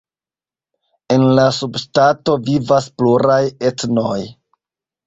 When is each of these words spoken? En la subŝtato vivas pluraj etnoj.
En 1.17 1.25
la 1.41 1.45
subŝtato 1.57 2.37
vivas 2.49 2.89
pluraj 2.99 3.41
etnoj. 3.73 4.21